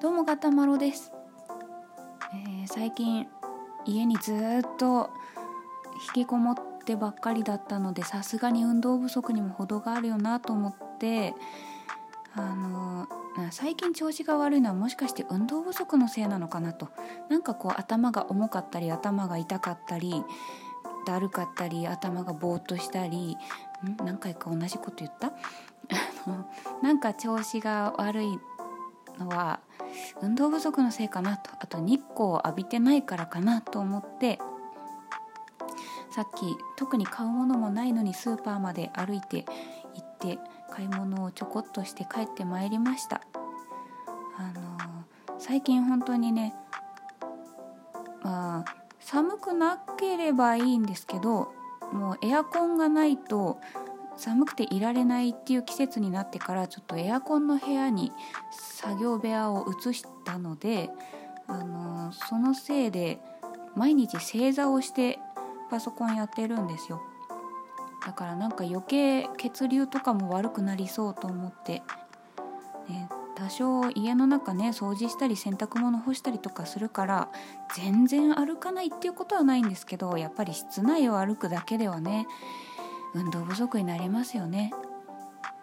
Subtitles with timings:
[0.00, 1.12] どうもガタマロです、
[2.32, 3.26] えー最近
[3.86, 4.36] 家にずっ
[4.78, 5.10] と
[6.16, 11.34] 引きこもってばっかりだったのでさすがに運動不足にも程があるよなと思って
[12.34, 13.06] あの
[13.50, 16.88] 最近調子が悪いのはもしかして運動不足のせいなのかなと。
[17.28, 20.24] なんかこう頭が重かったり頭が痛かったり
[21.06, 23.36] だるかったり頭がぼーっとしたり
[23.84, 23.96] ん？
[24.04, 25.32] 何回か同じこと言った？
[26.82, 28.38] なんか調子が悪い
[29.18, 29.60] のは
[30.22, 31.50] 運動不足のせいかなと。
[31.60, 34.38] あと日光を浴びてないからかなと思って
[36.10, 39.44] さっき特に買うものもないのにスーパーまで歩いて
[39.94, 40.38] 行って
[40.70, 43.20] 買い物をちょこっとして帰ってまいりました。
[44.36, 44.62] あの
[45.38, 46.54] 最近本当にね
[48.22, 51.52] まあ寒くなければいいんですけど
[51.92, 53.58] もうエアコンがないと
[54.16, 58.12] 寒くていられないっていう季節になってからちょっとエアコンの部屋に
[58.50, 60.90] 作業部屋を移したので
[61.46, 63.20] あのそのせいで
[63.76, 65.18] 毎日正座をして
[65.70, 67.02] パソコンやってるんですよ。
[68.06, 71.82] だからなんか余計血流とかも悪くなりそうと思って、
[72.88, 77.28] ね、多少家の中ね掃除したり洗濯物干したりとかするから
[77.74, 82.26] 全然歩かないっていうことはないんですけどやっぱり室内を歩くだけではね
[83.14, 84.72] 運動不足になりますよね。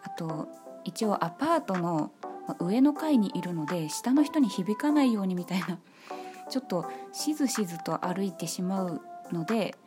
[0.04, 0.48] あと
[0.84, 2.12] 一応アパートの
[2.60, 5.78] 上の階にいるので下の人に響かないようにみたいな。
[6.50, 9.78] ちょっとしずしずと歩いてしまうので、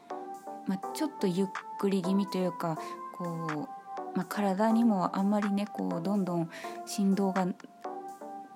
[0.66, 1.48] まあ、ちょっとゆっ
[1.78, 2.78] くり気味というか
[3.18, 3.24] こ
[4.14, 6.48] う、まあ、体にもあんまりねこうどんどん
[6.86, 7.46] 振動が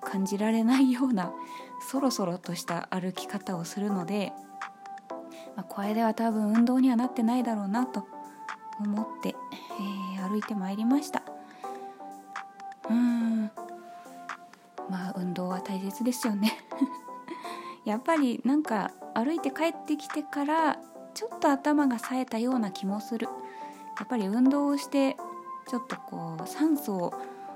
[0.01, 1.31] 感じられないような
[1.91, 4.33] そろそろとした歩き方をするので、
[5.55, 8.07] まあ、これでは多分運動にはなってないだろうなと
[8.79, 11.23] 思って、えー歩いてまいりました。
[12.87, 13.51] うーん。
[14.89, 16.57] まあ運動は大切ですよね。
[17.85, 20.77] やっぱりなんか歩いて帰ってきてから
[21.13, 23.27] ちょっと頭が冴えたような気もする。
[23.97, 25.17] やっぱり運動をして
[25.67, 27.13] ちょっとこう酸素を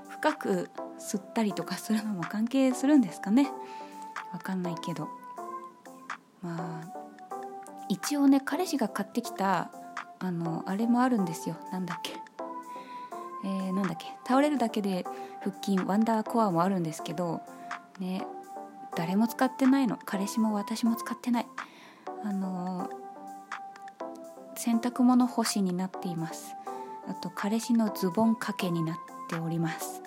[0.08, 3.50] 深く吸ったりとかするのも関係するんですかね。
[4.32, 5.08] わかんないけど。
[6.42, 7.04] まあ
[7.88, 9.70] 一応ね彼氏が買ってきた
[10.24, 11.56] あのあれもあるんですよ。
[11.70, 12.12] なんだっけ。
[13.44, 14.06] えー、なんだっけ。
[14.26, 15.04] 倒れるだけで
[15.40, 17.42] 腹筋ワンダーコアもあるんですけど
[18.00, 18.24] ね
[18.96, 19.98] 誰も使ってないの。
[20.04, 21.46] 彼氏も私も使ってない。
[22.24, 22.88] あの
[24.56, 26.54] 洗濯物干しになっています。
[27.06, 28.96] あと彼氏のズボン掛けになっ
[29.28, 30.00] ております。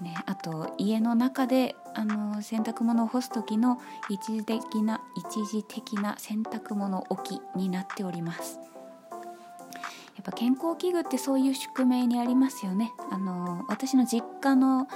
[0.00, 8.58] ね、あと家の中であの洗濯物を干す時の一時的な一時的な洗濯物置きになっております。
[10.24, 12.92] ぱ健康器具ってそういう宿命にありますよね。
[13.10, 14.88] あの私の実家の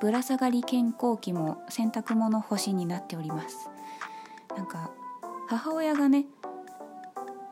[0.00, 3.70] ぶら下がり健康器も洗濯物干しになっております。
[4.56, 4.90] なんか
[5.48, 6.26] 母親がね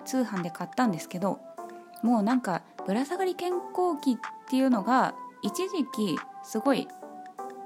[0.04, 1.40] 通販で買ったんですけど
[2.02, 6.88] もうなんかぶら下がり健康器っていうのが一時期すごい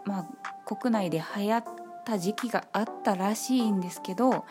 [0.05, 1.65] まあ国内で流行っ
[2.05, 4.45] た時期があったらしいんですけど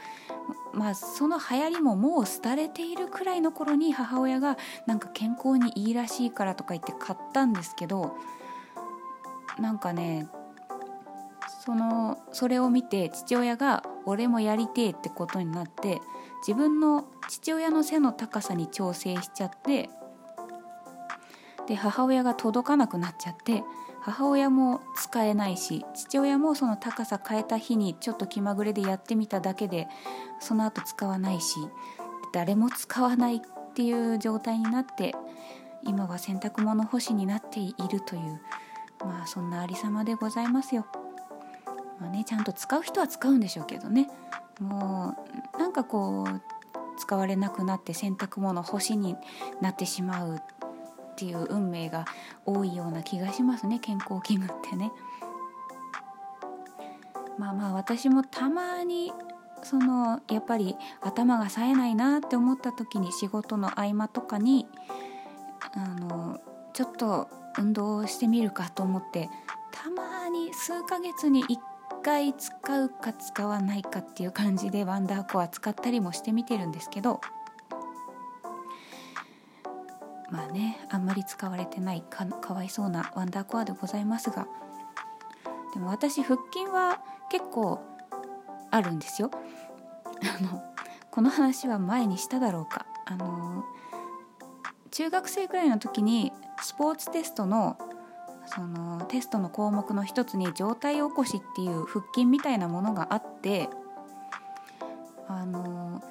[0.74, 8.16] まあその流行りももう廃れているくらいの頃に母親がなんか健康にいいらしいからとか言って買ったんですけど
[9.60, 10.28] なんかね
[11.64, 16.02] そのそれを見て父親が「俺もやりてえ」ってことになって
[16.46, 19.90] 自分の父親の背の高さに調整しちゃって
[21.68, 23.64] で母親が届かなくなっちゃって
[24.02, 29.88] 母親も使えないし父親もその高さ変えた日にちょっと気まぐれでやってみただけで
[30.40, 31.56] その後使わないし
[32.32, 33.40] 誰も使わないっ
[33.74, 35.16] ていう状態になって
[35.84, 38.42] 今は洗濯物干しになっているという
[39.00, 40.86] まあそんなありさまでございますよ。
[42.00, 44.10] まあね、ちゃんと使う人は使うんでしょうけどね
[44.60, 45.16] も
[45.56, 46.42] うなんかこう
[46.98, 49.16] 使われなくなって洗濯物干しに
[49.62, 50.42] なってしまう
[51.16, 52.06] っていう運命が
[52.46, 54.92] 多いような気がしますね健康器具ってね。
[57.38, 59.14] まあまあ私もたまに
[59.64, 64.68] そのやっぱり頭が冴えないなって思った時に仕事の合間とかに
[65.74, 66.40] あの
[66.74, 69.30] ちょっと運動してみるかと思って
[69.72, 71.58] たまに数ヶ月に1
[72.04, 72.54] 回使
[72.84, 77.22] うか使わないかっていう感じでワンダーコア使ったりもしてみてるんですけど
[80.36, 84.48] まあねあんまり使われてないかかわいそうなワンダーコアでございますが
[85.74, 87.00] でも私腹筋は
[87.32, 87.80] 結構
[88.70, 89.32] あるんですよ。
[90.38, 90.62] あの
[91.12, 92.86] この話は前にしただろうか。
[93.06, 93.64] あの
[94.92, 97.78] 中学生くらいの時にスポーツテストの
[98.46, 103.70] そのテストの項目の一つに上体起こしっていう腹筋みたいなものがあって
[105.28, 106.02] あの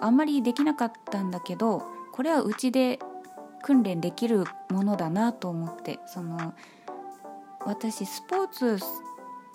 [0.00, 1.82] あんまりできなかったんだけど
[2.14, 3.00] これはうちで
[3.60, 6.54] 訓練できるものだなと思ってその
[7.66, 8.78] 私スポーツ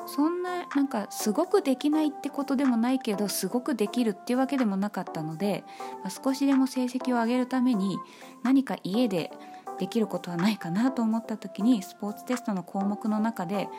[0.05, 5.63] そんななんかすごくできないってことでもないけどすごくできるっていうわけでもなかったので、
[6.03, 7.97] ま、少しでも成績を上げるために
[8.43, 9.31] 何か家で
[9.79, 13.69] できることはないかなと思った時にスポーツテストの項目の中で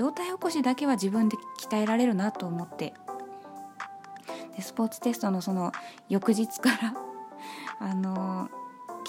[0.00, 2.92] 上体起こしだけは自分で鍛えられるなと思って
[4.56, 5.70] でスポーツテストのその
[6.08, 6.94] 翌日から
[7.78, 8.48] あの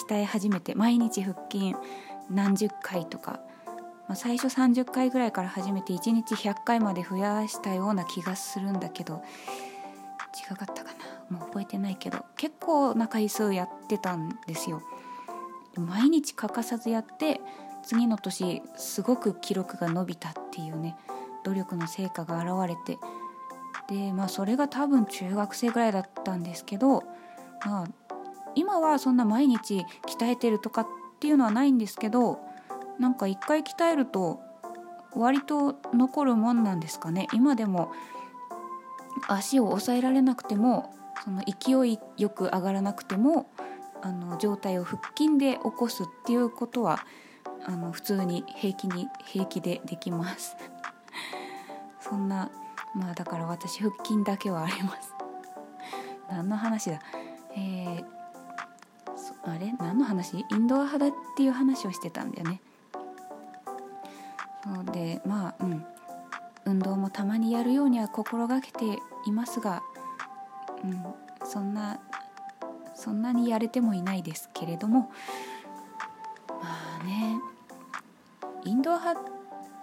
[0.08, 1.76] 鍛え始めて毎日腹筋
[2.30, 3.40] 何十回とか。
[4.08, 9.22] まあ、最初30回ぐらいから始めて1日100回まで増やしたような気がするんだけど
[10.38, 10.92] 違かったか
[11.30, 11.38] な。
[11.38, 12.26] もう覚えてないけど。
[12.36, 14.82] 結構な回数やってたんですよ。
[15.76, 17.42] 毎日欠かさずやって
[17.84, 20.96] 次の年すごく記録が伸びたっていうね。
[21.44, 23.00] 努力の成果が現れて。
[23.90, 27.04] でまあそれが多分中学生ぐらいだったんですけど
[27.66, 27.88] まあ
[28.58, 30.88] 今はそんな毎日鍛えてるとかっ
[31.20, 32.40] ていうのはないんですけど
[33.00, 34.40] なんか一回鍛えると
[35.16, 37.28] 割と残るもんなんですかね。
[37.34, 37.92] 今でも
[39.28, 43.48] 足を抑えられなくてもその勢いよく上がらなくても
[44.02, 47.06] あの状態を腹筋で起こすっていうことは
[47.66, 50.58] あの普通に平気に平気でできます。
[52.02, 52.50] そんな
[52.96, 55.14] まあだから私腹筋だけはあります。
[56.30, 57.00] 何の話だ。
[57.56, 58.17] えー、
[59.52, 59.74] あれ？
[59.80, 60.46] 何の話？
[60.50, 62.62] インドア派だっていう話をしてたんだよね。
[64.66, 65.86] のでまあうん。
[66.66, 69.84] 運動もたまにやるようには心がけていますが、
[70.84, 71.02] うん、
[71.48, 71.98] そんな
[72.94, 75.10] そんなにやれてもいないですけれども
[76.50, 76.58] ま
[77.02, 77.40] あね。
[78.66, 79.24] インドア派っ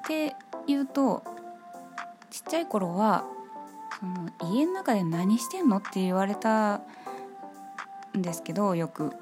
[0.07, 0.37] て
[0.67, 1.25] いうと
[2.29, 3.25] ちっちゃい頃は
[3.99, 6.83] その家の中で何してんのって言われた
[8.15, 9.15] んですけどよく。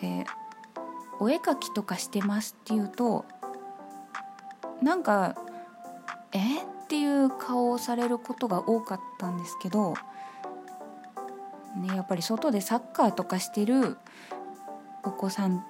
[0.00, 0.26] で
[1.18, 3.24] お絵描きとかしてますっていうと
[4.82, 5.34] なんか
[6.32, 6.60] え？
[6.86, 9.94] っていう顔をされることが多かったんですけど、
[11.76, 13.98] ね、やっぱり外でサッカーとかしてる
[15.02, 15.64] お子さん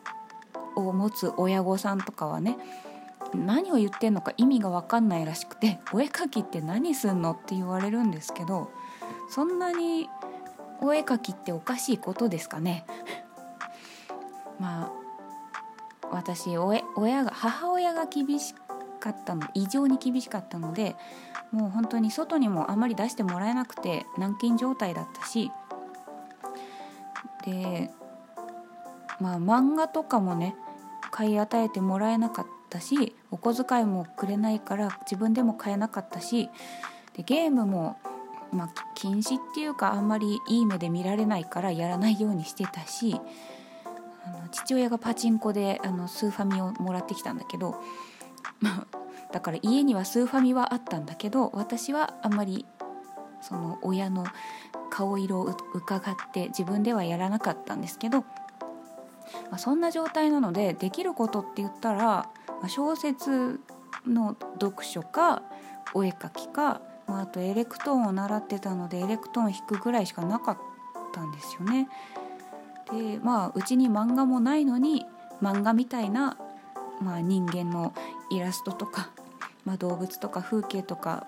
[0.74, 2.58] を持つ親御さんとかはね
[3.34, 8.70] 何を言ってんのか意味が分かんないらしくて「お絵描きって何すんの?」って言われるんですけど
[9.30, 10.10] そんなに
[10.82, 12.84] お絵描きっておかしいことですかね？
[14.58, 15.06] まあ
[16.10, 18.54] 私親が母親が厳し
[19.00, 20.96] かったの異常に厳しかったので
[21.52, 25.50] もう本当に外にもあまり出してもらえなくて軟禁状態だったし
[27.44, 27.90] で
[29.20, 30.56] まあ漫画とかもね
[31.10, 36.50] 買い与えてもらえなかったしお小遣いもくれないから自分でも買えなかったし
[37.14, 37.98] でゲームも、
[38.52, 43.20] まあ、禁止っていうかあんまりいい目で見られないからやらないようにしてたし
[44.26, 47.80] あの父親がパチンコであのスーファミをもらってきたんだけど
[49.32, 52.66] だから家にはスーファミはあったんだけど私はあんまり
[53.40, 54.24] その親の
[54.90, 58.26] 顔色を伺って自分ではやらなかったんですけど、ま
[59.52, 62.30] あ、そんな状態なのでできることって言ったら、ま
[62.64, 63.60] あ、小説
[64.06, 65.42] の読書か
[65.94, 70.58] お絵描きか、まあ、あとエレクトーンを習ってたのでエレクトーン弾くぐらいしかなかっ
[71.12, 71.88] たんですよね。
[72.92, 75.06] でまあうちに漫画もないのに
[75.42, 76.38] 漫画みたいな
[77.00, 77.92] まあ、人間の
[78.30, 79.10] イラストとか、
[79.64, 81.26] まあ、動物とか風景とか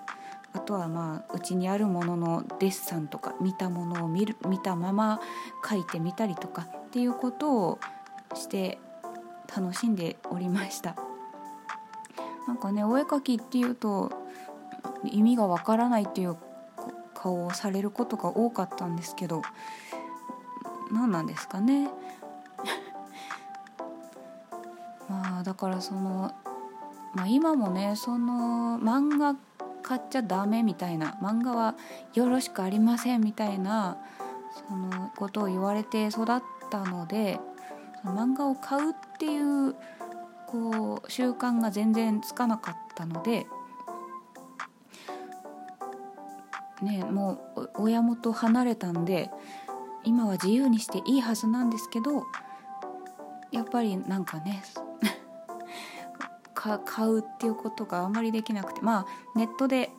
[0.53, 5.19] あとはまあうちにあるもののデッサンとか見たものを見る見たまま
[5.63, 7.79] 描いてみたりとかっていうことを
[8.33, 8.79] して
[9.55, 10.95] 楽しんでおりました。
[12.47, 14.11] なんかねお絵描きっていうと
[15.03, 16.35] 意味がわからないっていう
[17.13, 19.43] 顔をされることが多かったんですけど
[20.91, 21.89] 何なんですかね。
[25.09, 26.31] まあだからその、
[27.13, 29.35] まあ、今もねその漫画
[29.81, 31.75] 買っちゃダメみたいな漫画は
[32.13, 33.97] よろしくありませんみたいな
[34.67, 37.39] そのことを言われて育ったので
[38.03, 39.75] 漫画を買うっていう
[40.47, 43.45] こう習慣が全然つかなかったので、
[46.81, 49.29] ね、もう親元離れたんで
[50.03, 52.25] 今は自由にしていいはずなんですけど
[53.51, 54.63] やっぱりなんかね
[56.53, 59.91] 買うっていうことがあんまりできなくてまあネットで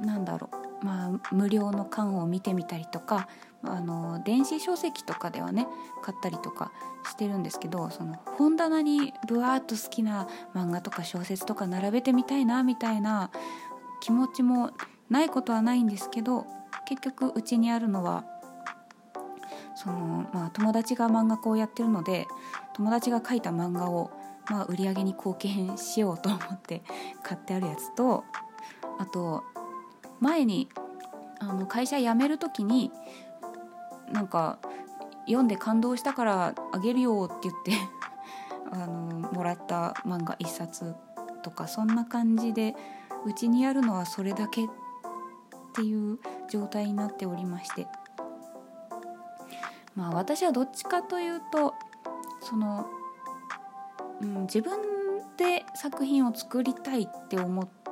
[0.00, 0.48] なんだろ
[0.80, 3.28] うまあ無料の缶を見てみたりとか
[3.64, 5.66] あの電子書籍とかではね
[6.02, 6.72] 買ったりとか
[7.04, 13.30] してるんですけどその本棚にぶわーっと好きな漫画とか小説とか並べてみたいなみたいな
[14.00, 14.70] 気持ちも
[15.10, 16.46] ないことはないんですけど
[16.86, 18.24] 結局うちにあるのは
[19.74, 22.26] その、まあ、友達が漫画家をやってるので
[22.74, 24.10] 友達が描いた漫画を、
[24.50, 26.82] まあ、売り上げに貢献しようと思って
[27.22, 28.24] 買ってあるやつと
[28.98, 29.42] あと
[30.20, 30.68] 前に
[31.40, 32.92] あの会社辞める時に
[34.12, 34.58] なんか
[35.26, 37.72] 読んで感動したからあげるよって言って
[38.70, 40.94] あのもらった漫画1冊
[41.42, 42.74] とかそんな感じで
[43.24, 44.68] うちにあるのはそれだけっ
[45.74, 47.88] ていう状態になっておりまして。
[49.94, 51.74] まあ私はどっちかというと
[52.40, 52.86] その、
[54.20, 54.78] うん、自分
[55.36, 57.82] で作品を作りたいって思って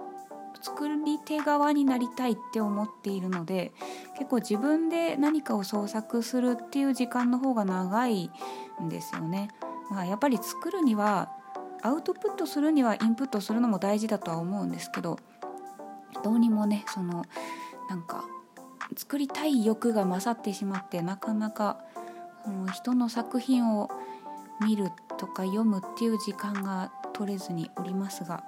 [0.62, 3.72] 作り手側になりたいって思っているので
[4.18, 8.30] 結構自分で何かを創作するっていう時間の方が長い
[8.82, 9.48] んですよね。
[9.90, 11.30] まあ、やっぱり作るには
[11.82, 15.18] アウトプットするにはインプットするのも大事だとは思うんですけど
[16.22, 17.24] どうにもねその
[17.88, 18.24] なんか
[18.96, 21.78] 作りたい欲が勝ってしまってなかなか
[22.72, 23.88] 人の作品を
[24.60, 28.44] 見るとか読むっていう時間が取れずにおりますが、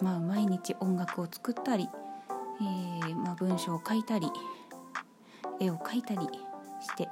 [0.00, 1.88] まあ、毎日音楽を作ったり、
[2.60, 4.28] えー、まあ、文章を書いたり
[5.60, 7.08] 絵を描いたりして、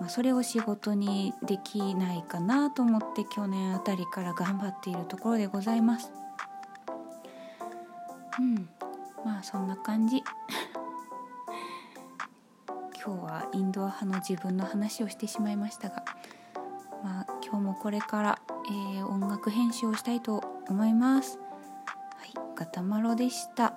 [0.00, 6.12] まあ、それを仕事にできないかなと思って去年あたりから頑張っているところでございます。
[8.38, 8.68] うん
[9.24, 10.22] まあそんな感じ
[13.04, 16.04] 今日はインドア派の自分の話をしてしまいましたが
[17.02, 21.40] まあ今日もこれから、えー、音楽編集をしたいと思います。
[22.16, 23.74] はいガタマロでした。